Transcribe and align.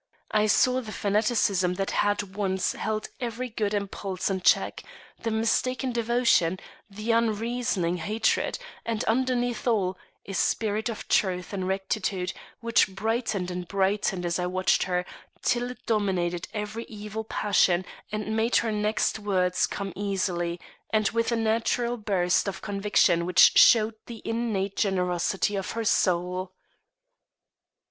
I 0.31 0.47
saw 0.47 0.81
the 0.81 0.91
fanaticism 0.91 1.75
that 1.75 1.89
that 1.89 1.93
had 1.97 2.35
once 2.35 2.71
held 2.71 3.09
every 3.19 3.49
good 3.49 3.71
impulse 3.75 4.31
in 4.31 4.41
check, 4.41 4.81
the 5.21 5.29
mistaken 5.29 5.91
devotion, 5.91 6.59
the 6.89 7.11
unreasoning 7.11 7.97
hatred, 7.97 8.57
and, 8.83 9.03
underneath 9.03 9.67
all, 9.67 9.99
a 10.25 10.33
spirit 10.33 10.89
of 10.89 11.07
truth 11.07 11.53
and 11.53 11.67
rectitude 11.67 12.33
which 12.61 12.87
brightened 12.87 13.51
and 13.51 13.67
brightened 13.67 14.25
as 14.25 14.39
I 14.39 14.47
watched 14.47 14.81
her, 14.85 15.05
till 15.43 15.69
it 15.69 15.85
dominated 15.85 16.47
every 16.51 16.85
evil 16.85 17.23
passion 17.23 17.85
and 18.11 18.35
made 18.35 18.55
her 18.55 18.71
next 18.71 19.19
words 19.19 19.67
come 19.67 19.93
easily, 19.95 20.59
and 20.89 21.09
with 21.09 21.31
a 21.31 21.35
natural 21.35 21.97
burst 21.97 22.47
of 22.47 22.63
conviction 22.63 23.23
which 23.23 23.55
showed 23.55 23.93
the 24.07 24.23
innate 24.25 24.75
generosity 24.77 25.55
of 25.55 25.73
her 25.73 25.85
soul. 25.85 26.53